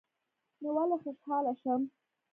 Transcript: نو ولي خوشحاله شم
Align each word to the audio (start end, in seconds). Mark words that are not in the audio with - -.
نو 0.61 0.69
ولي 0.77 0.95
خوشحاله 1.03 1.53
شم 1.61 1.81